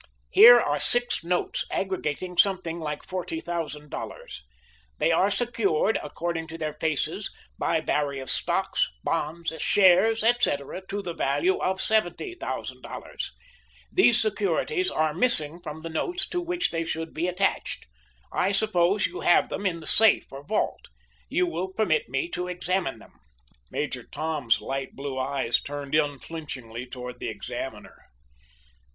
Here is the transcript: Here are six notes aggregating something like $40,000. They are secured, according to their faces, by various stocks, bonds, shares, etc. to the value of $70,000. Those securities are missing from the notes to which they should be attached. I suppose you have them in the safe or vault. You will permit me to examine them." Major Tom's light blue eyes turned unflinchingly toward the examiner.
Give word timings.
Here 0.31 0.59
are 0.59 0.79
six 0.79 1.23
notes 1.23 1.63
aggregating 1.69 2.35
something 2.35 2.79
like 2.79 3.03
$40,000. 3.05 4.39
They 4.97 5.11
are 5.11 5.29
secured, 5.29 5.99
according 6.01 6.47
to 6.47 6.57
their 6.57 6.73
faces, 6.73 7.31
by 7.59 7.81
various 7.81 8.31
stocks, 8.31 8.89
bonds, 9.03 9.53
shares, 9.59 10.23
etc. 10.23 10.81
to 10.87 11.03
the 11.03 11.13
value 11.13 11.57
of 11.59 11.77
$70,000. 11.77 13.23
Those 13.95 14.19
securities 14.19 14.89
are 14.89 15.13
missing 15.13 15.61
from 15.61 15.81
the 15.81 15.87
notes 15.89 16.27
to 16.29 16.41
which 16.41 16.71
they 16.71 16.83
should 16.83 17.13
be 17.13 17.27
attached. 17.27 17.85
I 18.31 18.53
suppose 18.53 19.05
you 19.05 19.19
have 19.19 19.49
them 19.49 19.67
in 19.67 19.81
the 19.81 19.85
safe 19.85 20.31
or 20.31 20.43
vault. 20.43 20.87
You 21.29 21.45
will 21.45 21.71
permit 21.73 22.09
me 22.09 22.27
to 22.29 22.47
examine 22.47 22.97
them." 22.97 23.19
Major 23.69 24.01
Tom's 24.01 24.61
light 24.61 24.95
blue 24.95 25.19
eyes 25.19 25.61
turned 25.61 25.93
unflinchingly 25.93 26.87
toward 26.87 27.19
the 27.19 27.29
examiner. 27.29 28.05